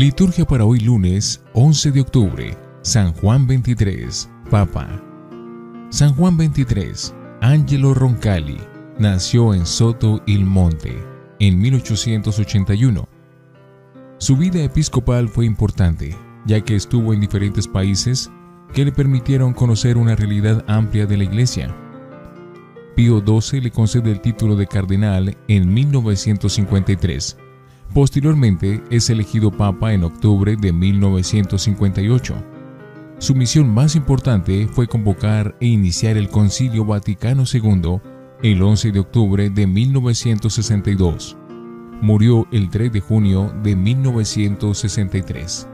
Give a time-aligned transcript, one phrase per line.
[0.00, 2.56] Liturgia para hoy lunes 11 de octubre.
[2.80, 4.88] San Juan 23, Papa.
[5.90, 8.56] San Juan 23, Angelo Roncalli,
[8.98, 10.96] nació en Soto il Monte
[11.38, 13.06] en 1881.
[14.16, 18.30] Su vida episcopal fue importante, ya que estuvo en diferentes países
[18.72, 21.76] que le permitieron conocer una realidad amplia de la Iglesia.
[22.96, 27.36] Pío XII le concede el título de cardenal en 1953
[27.92, 32.34] Posteriormente es elegido papa en octubre de 1958.
[33.18, 38.00] Su misión más importante fue convocar e iniciar el Concilio Vaticano II
[38.44, 41.36] el 11 de octubre de 1962.
[42.00, 45.68] Murió el 3 de junio de 1963.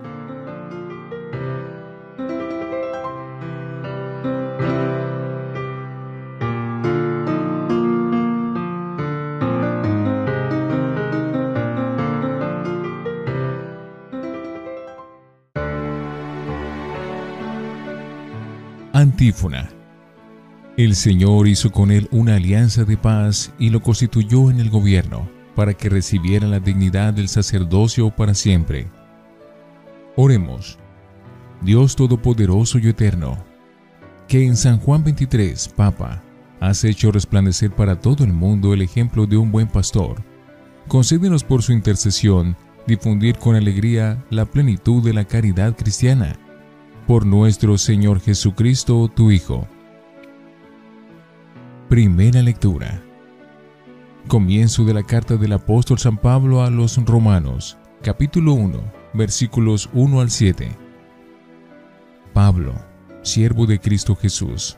[20.76, 25.28] El Señor hizo con él una alianza de paz y lo constituyó en el gobierno,
[25.56, 28.86] para que recibiera la dignidad del sacerdocio para siempre.
[30.14, 30.78] Oremos.
[31.62, 33.36] Dios Todopoderoso y Eterno,
[34.28, 36.22] que en San Juan 23, Papa,
[36.60, 40.22] has hecho resplandecer para todo el mundo el ejemplo de un buen pastor,
[40.86, 46.38] concédenos por su intercesión difundir con alegría la plenitud de la caridad cristiana
[47.06, 49.68] por nuestro Señor Jesucristo, tu Hijo.
[51.88, 53.00] Primera lectura.
[54.26, 58.80] Comienzo de la carta del apóstol San Pablo a los Romanos, capítulo 1,
[59.14, 60.68] versículos 1 al 7.
[62.32, 62.74] Pablo,
[63.22, 64.76] siervo de Cristo Jesús,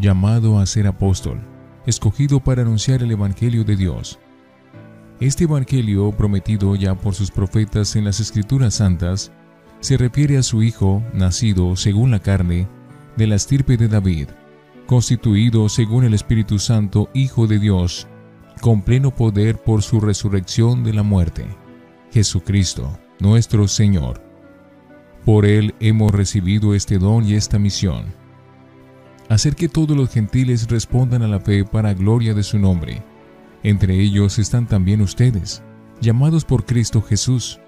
[0.00, 1.40] llamado a ser apóstol,
[1.86, 4.18] escogido para anunciar el Evangelio de Dios.
[5.20, 9.30] Este Evangelio, prometido ya por sus profetas en las Escrituras Santas,
[9.80, 12.68] se refiere a su Hijo, nacido según la carne,
[13.16, 14.28] de la estirpe de David,
[14.86, 18.06] constituido según el Espíritu Santo Hijo de Dios,
[18.60, 21.46] con pleno poder por su resurrección de la muerte,
[22.12, 24.22] Jesucristo, nuestro Señor.
[25.24, 28.06] Por Él hemos recibido este don y esta misión,
[29.28, 33.02] hacer que todos los gentiles respondan a la fe para gloria de su nombre.
[33.62, 35.62] Entre ellos están también ustedes,
[36.00, 37.60] llamados por Cristo Jesús,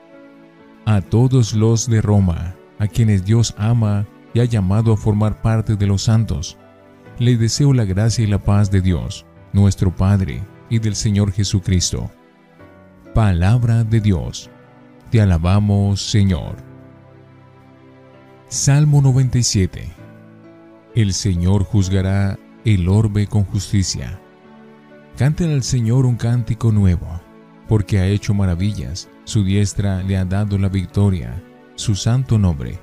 [0.90, 5.76] a todos los de Roma, a quienes Dios ama y ha llamado a formar parte
[5.76, 6.58] de los santos.
[7.20, 12.10] Les deseo la gracia y la paz de Dios, nuestro Padre, y del Señor Jesucristo.
[13.14, 14.50] Palabra de Dios.
[15.12, 16.56] Te alabamos, Señor.
[18.48, 19.92] Salmo 97.
[20.96, 24.20] El Señor juzgará el orbe con justicia.
[25.16, 27.20] Canten al Señor un cántico nuevo,
[27.68, 31.40] porque ha hecho maravillas su diestra le ha dado la victoria,
[31.76, 32.80] su santo nombre.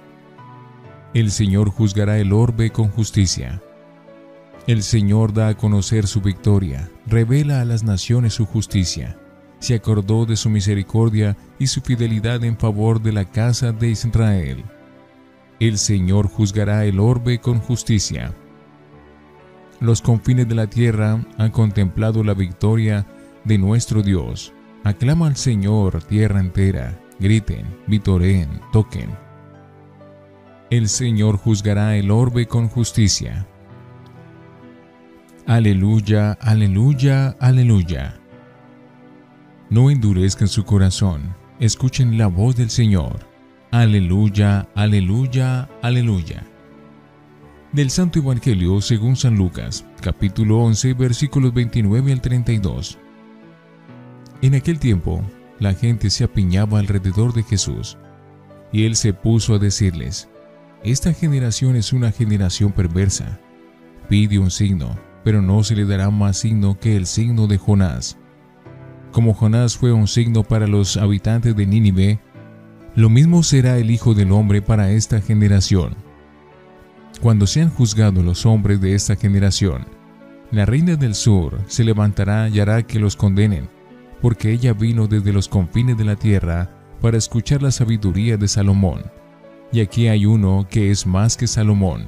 [1.13, 3.61] El Señor juzgará el orbe con justicia.
[4.65, 9.19] El Señor da a conocer su victoria, revela a las naciones su justicia.
[9.59, 14.63] Se acordó de su misericordia y su fidelidad en favor de la casa de Israel.
[15.59, 18.33] El Señor juzgará el orbe con justicia.
[19.81, 23.05] Los confines de la tierra han contemplado la victoria
[23.43, 24.53] de nuestro Dios.
[24.87, 29.09] Aclama al Señor tierra entera, griten, vitoreen, toquen.
[30.69, 33.45] El Señor juzgará el orbe con justicia.
[35.45, 38.17] Aleluya, aleluya, aleluya.
[39.69, 43.27] No endurezcan su corazón, escuchen la voz del Señor.
[43.71, 46.45] Aleluya, aleluya, aleluya.
[47.73, 52.99] Del Santo Evangelio según San Lucas, capítulo 11, versículos 29 al 32.
[54.41, 55.23] En aquel tiempo,
[55.59, 57.97] la gente se apiñaba alrededor de Jesús,
[58.71, 60.29] y él se puso a decirles,
[60.83, 63.39] Esta generación es una generación perversa.
[64.09, 68.17] Pide un signo, pero no se le dará más signo que el signo de Jonás.
[69.11, 72.19] Como Jonás fue un signo para los habitantes de Nínive,
[72.95, 75.95] lo mismo será el Hijo del Hombre para esta generación.
[77.21, 79.85] Cuando sean juzgados los hombres de esta generación,
[80.51, 83.76] la reina del sur se levantará y hará que los condenen
[84.21, 86.69] porque ella vino desde los confines de la tierra
[87.01, 89.03] para escuchar la sabiduría de Salomón.
[89.71, 92.07] Y aquí hay uno que es más que Salomón.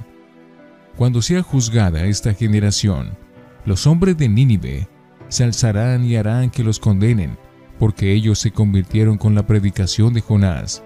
[0.95, 3.17] Cuando sea juzgada esta generación,
[3.65, 4.87] los hombres de Nínive
[5.27, 7.37] se alzarán y harán que los condenen,
[7.77, 10.83] porque ellos se convirtieron con la predicación de Jonás.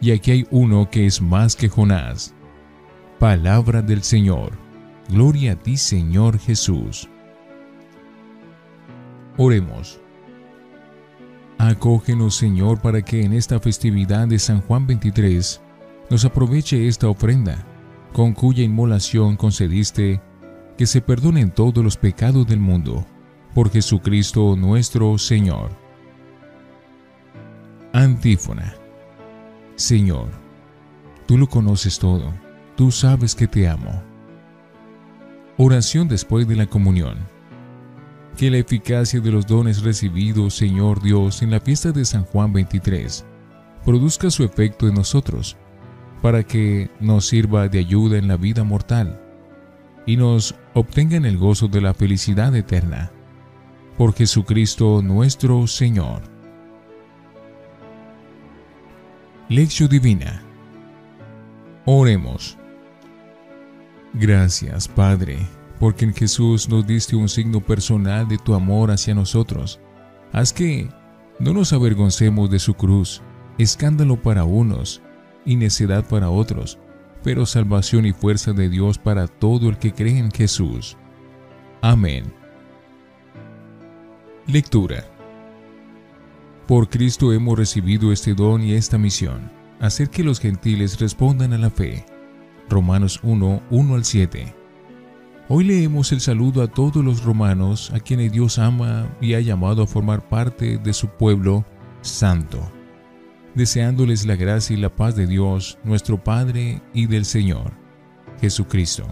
[0.00, 2.34] Y aquí hay uno que es más que Jonás.
[3.18, 4.52] Palabra del Señor.
[5.08, 7.08] Gloria a ti, Señor Jesús.
[9.36, 10.03] Oremos.
[11.68, 15.62] Acógenos, Señor, para que en esta festividad de San Juan 23
[16.10, 17.64] nos aproveche esta ofrenda,
[18.12, 20.20] con cuya inmolación concediste
[20.76, 23.06] que se perdonen todos los pecados del mundo,
[23.54, 25.70] por Jesucristo nuestro Señor.
[27.94, 28.74] Antífona.
[29.76, 30.28] Señor,
[31.24, 32.30] tú lo conoces todo,
[32.76, 34.02] tú sabes que te amo.
[35.56, 37.33] Oración después de la comunión.
[38.36, 42.52] Que la eficacia de los dones recibidos, Señor Dios, en la fiesta de San Juan
[42.52, 43.24] 23,
[43.84, 45.56] produzca su efecto en nosotros,
[46.20, 49.20] para que nos sirva de ayuda en la vida mortal
[50.06, 53.10] y nos obtenga en el gozo de la felicidad eterna.
[53.96, 56.22] Por Jesucristo nuestro Señor.
[59.48, 60.42] Lección Divina.
[61.84, 62.58] Oremos.
[64.14, 65.38] Gracias, Padre,
[65.78, 69.80] porque en Jesús nos diste un signo personal de tu amor hacia nosotros.
[70.32, 70.88] Haz que
[71.38, 73.22] no nos avergoncemos de su cruz,
[73.58, 75.02] escándalo para unos
[75.44, 76.78] y necedad para otros,
[77.22, 80.96] pero salvación y fuerza de Dios para todo el que cree en Jesús.
[81.80, 82.32] Amén.
[84.46, 85.04] Lectura.
[86.66, 89.50] Por Cristo hemos recibido este don y esta misión,
[89.80, 92.06] hacer que los gentiles respondan a la fe.
[92.70, 94.63] Romanos 1, 1 al 7.
[95.48, 99.82] Hoy leemos el saludo a todos los romanos a quienes Dios ama y ha llamado
[99.82, 101.64] a formar parte de su pueblo
[102.00, 102.60] santo
[103.54, 107.72] deseándoles la gracia y la paz de Dios, nuestro Padre y del Señor,
[108.40, 109.06] Jesucristo.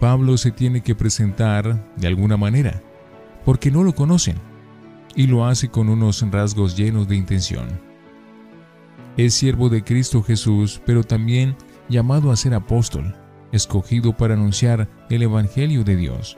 [0.00, 2.82] Pablo se tiene que presentar de alguna manera,
[3.44, 4.36] porque no lo conocen,
[5.14, 7.68] y lo hace con unos rasgos llenos de intención.
[9.16, 11.56] Es siervo de Cristo Jesús, pero también
[11.88, 13.16] llamado a ser apóstol,
[13.52, 16.36] escogido para anunciar el Evangelio de Dios.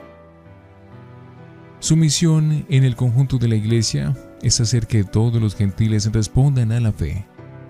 [1.79, 6.71] Su misión en el conjunto de la iglesia es hacer que todos los gentiles respondan
[6.71, 7.25] a la fe.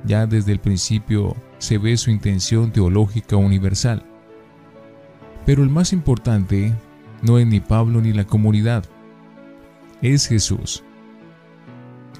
[0.05, 4.03] Ya desde el principio se ve su intención teológica universal.
[5.45, 6.73] Pero el más importante
[7.21, 8.85] no es ni Pablo ni la comunidad,
[10.01, 10.83] es Jesús.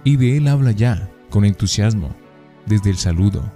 [0.03, 2.15] Y de él habla ya, con entusiasmo,
[2.65, 3.51] desde el saludo.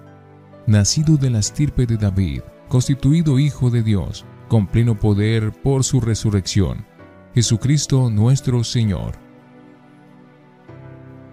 [0.66, 2.42] Nacido de la estirpe de David,
[2.74, 6.88] constituido Hijo de Dios, con pleno poder por su resurrección,
[7.36, 9.22] Jesucristo nuestro Señor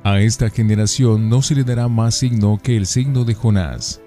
[0.05, 4.03] a esta generación no se le dará más signo que el signo de Jonás.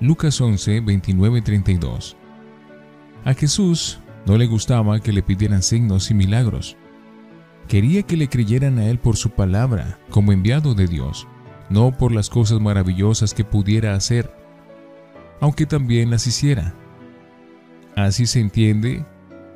[0.00, 2.16] Lucas 11, 29, 32.
[3.24, 6.76] A Jesús no le gustaba que le pidieran signos y milagros.
[7.68, 11.26] Quería que le creyeran a Él por su palabra, como enviado de Dios,
[11.70, 14.41] no por las cosas maravillosas que pudiera hacer,
[15.42, 16.72] aunque también las hiciera.
[17.96, 19.04] Así se entiende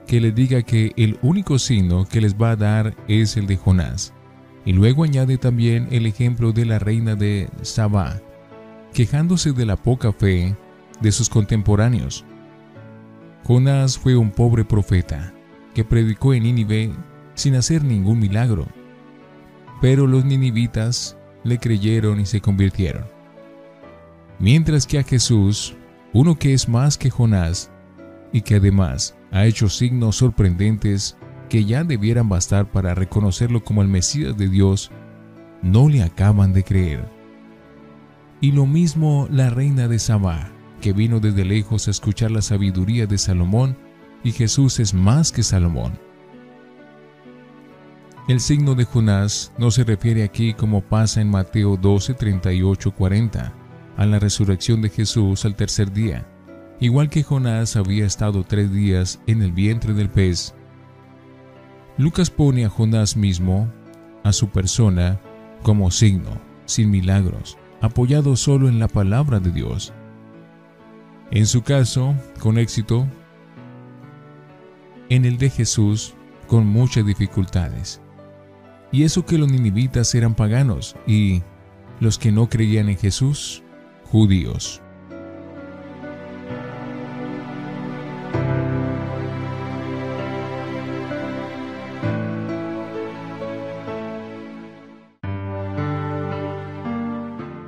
[0.09, 3.57] que le diga que el único signo que les va a dar es el de
[3.57, 4.13] Jonás.
[4.65, 8.21] Y luego añade también el ejemplo de la reina de Sabá,
[8.93, 10.57] quejándose de la poca fe
[11.01, 12.25] de sus contemporáneos.
[13.45, 15.33] Jonás fue un pobre profeta
[15.73, 16.91] que predicó en Nínive
[17.35, 18.67] sin hacer ningún milagro,
[19.81, 23.16] pero los ninivitas le creyeron y se convirtieron.
[24.39, 25.75] Mientras que a Jesús,
[26.13, 27.71] uno que es más que Jonás
[28.33, 31.17] y que además ha hecho signos sorprendentes
[31.49, 34.91] que ya debieran bastar para reconocerlo como el Mesías de Dios,
[35.63, 37.09] no le acaban de creer.
[38.41, 40.51] Y lo mismo la reina de Sabá,
[40.81, 43.77] que vino desde lejos a escuchar la sabiduría de Salomón,
[44.23, 45.99] y Jesús es más que Salomón.
[48.29, 53.55] El signo de Jonás no se refiere aquí como pasa en Mateo 12, 38, 40,
[53.97, 56.27] a la resurrección de Jesús al tercer día.
[56.81, 60.55] Igual que Jonás había estado tres días en el vientre del pez,
[61.99, 63.73] Lucas pone a Jonás mismo,
[64.23, 65.19] a su persona,
[65.63, 69.95] como signo, sin milagros, apoyado solo en la palabra de Dios.
[71.31, 73.07] En su caso, con éxito,
[75.09, 76.15] en el de Jesús,
[76.47, 78.01] con muchas dificultades.
[78.93, 81.43] Y eso que los ninivitas eran paganos y
[81.99, 83.63] los que no creían en Jesús,
[84.11, 84.81] judíos.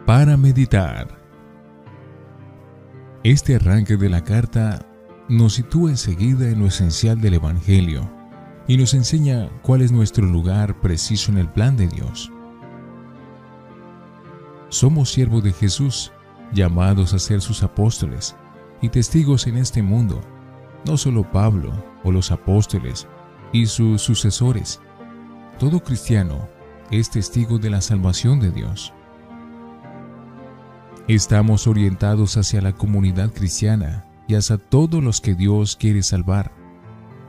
[0.08, 1.20] para meditar.
[3.22, 4.86] Este arranque de la carta
[5.28, 8.10] nos sitúa enseguida en lo esencial del Evangelio
[8.66, 12.32] y nos enseña cuál es nuestro lugar preciso en el plan de Dios.
[14.70, 16.10] Somos siervos de Jesús,
[16.52, 18.36] llamados a ser sus apóstoles
[18.80, 20.20] y testigos en este mundo,
[20.86, 21.72] no solo Pablo
[22.04, 23.06] o los apóstoles
[23.52, 24.80] y sus sucesores.
[25.58, 26.48] Todo cristiano
[26.90, 28.92] es testigo de la salvación de Dios.
[31.08, 36.52] Estamos orientados hacia la comunidad cristiana y hacia todos los que Dios quiere salvar.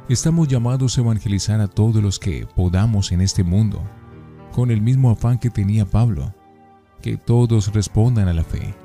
[0.09, 3.81] Estamos llamados a evangelizar a todos los que podamos en este mundo,
[4.51, 6.33] con el mismo afán que tenía Pablo,
[7.01, 8.75] que todos respondan a la fe.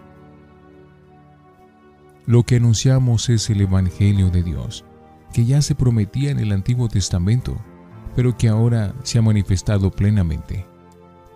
[2.27, 4.87] Lo que anunciamos es el Evangelio de Dios,
[5.35, 7.55] que ya se prometía en el Antiguo Testamento,
[8.17, 10.67] pero que ahora se ha manifestado plenamente.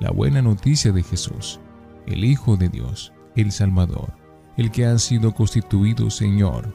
[0.00, 1.60] La buena noticia de Jesús,
[2.06, 4.14] el Hijo de Dios, el Salvador,
[4.56, 6.74] el que ha sido constituido Señor,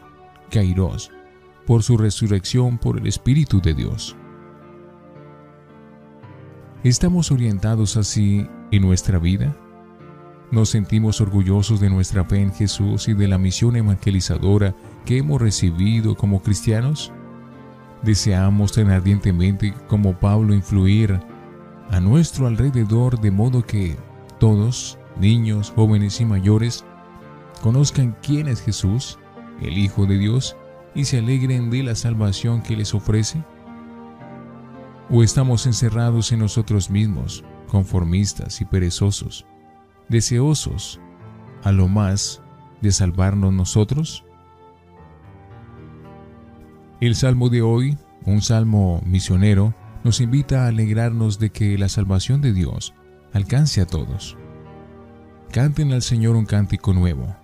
[0.52, 1.10] Kairos,
[1.66, 4.16] por su resurrección por el Espíritu de Dios.
[6.84, 9.58] ¿Estamos orientados así en nuestra vida?
[10.52, 15.42] Nos sentimos orgullosos de nuestra fe en Jesús y de la misión evangelizadora que hemos
[15.42, 17.12] recibido como cristianos.
[18.04, 21.20] Deseamos tan ardientemente como Pablo influir
[21.90, 23.98] a nuestro alrededor de modo que
[24.40, 26.84] todos, niños, jóvenes y mayores,
[27.62, 29.18] conozcan quién es Jesús,
[29.62, 30.56] el Hijo de Dios,
[30.96, 33.44] y se alegren de la salvación que les ofrece?
[35.10, 39.46] ¿O estamos encerrados en nosotros mismos, conformistas y perezosos?
[40.10, 41.00] Deseosos
[41.64, 42.42] a lo más
[42.82, 44.26] de salvarnos nosotros?
[47.00, 52.42] El salmo de hoy, un salmo misionero, nos invita a alegrarnos de que la salvación
[52.42, 52.94] de Dios
[53.34, 54.38] alcance a todos.
[55.52, 57.36] Canten al Señor un cántico nuevo,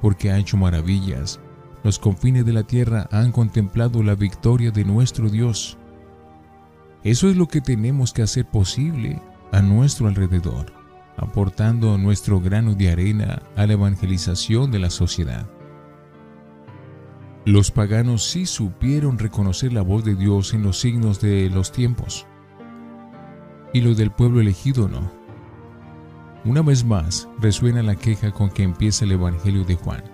[0.00, 1.40] porque ha hecho maravillas.
[1.82, 5.78] Los confines de la tierra han contemplado la victoria de nuestro Dios.
[7.02, 9.20] Eso es lo que tenemos que hacer posible
[9.52, 10.83] a nuestro alrededor
[11.16, 15.46] aportando nuestro grano de arena a la evangelización de la sociedad.
[17.44, 22.26] Los paganos sí supieron reconocer la voz de Dios en los signos de los tiempos,
[23.72, 25.10] y los del pueblo elegido no.
[26.44, 30.04] Una vez más resuena la queja con que empieza el Evangelio de Juan.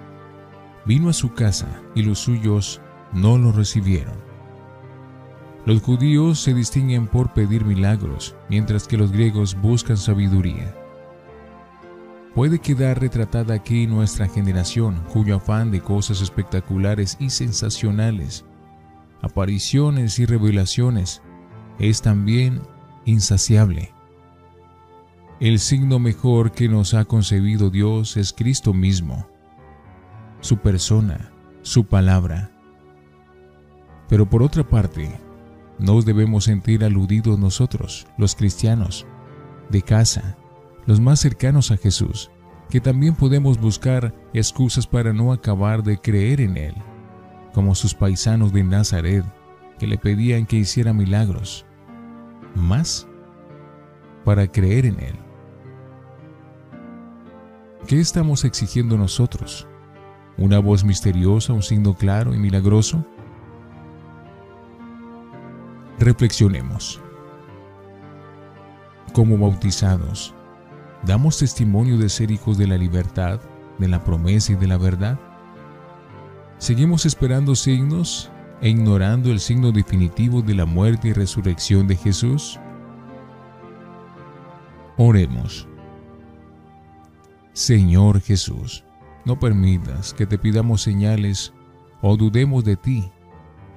[0.87, 2.81] Vino a su casa y los suyos
[3.13, 4.15] no lo recibieron.
[5.67, 10.75] Los judíos se distinguen por pedir milagros, mientras que los griegos buscan sabiduría
[12.35, 18.45] puede quedar retratada aquí nuestra generación, cuyo afán de cosas espectaculares y sensacionales,
[19.23, 21.23] apariciones y revelaciones,
[21.79, 22.61] es también
[23.05, 23.93] insaciable.
[25.41, 29.27] El signo mejor que nos ha concebido Dios es Cristo mismo,
[30.41, 31.33] su persona,
[31.63, 32.51] su palabra.
[34.09, 35.11] Pero por otra parte,
[35.79, 39.07] nos debemos sentir aludidos nosotros, los cristianos,
[39.71, 40.37] de casa,
[40.87, 42.31] los más cercanos a Jesús,
[42.69, 46.75] que también podemos buscar excusas para no acabar de creer en Él,
[47.53, 49.25] como sus paisanos de Nazaret,
[49.79, 51.67] que le pedían que hiciera milagros,
[52.55, 53.09] más
[54.25, 55.17] para creer en Él.
[57.87, 59.67] ¿Qué estamos exigiendo nosotros?
[60.37, 63.05] ¿Una voz misteriosa, un signo claro y milagroso?
[65.99, 67.01] Reflexionemos.
[69.13, 70.35] Como bautizados,
[71.05, 73.41] ¿Damos testimonio de ser hijos de la libertad,
[73.79, 75.19] de la promesa y de la verdad?
[76.59, 78.31] ¿Seguimos esperando signos
[78.61, 82.61] e ignorando el signo definitivo de la muerte y resurrección de Jesús?
[84.99, 85.67] Oremos.
[87.55, 88.85] Señor Jesús,
[89.25, 91.55] no permitas que te pidamos señales
[92.03, 93.11] o dudemos de ti.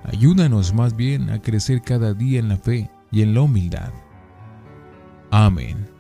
[0.03, 3.93] Ayúdanos más bien a crecer cada día en la fe y en la humildad.
[5.31, 5.92] Amén.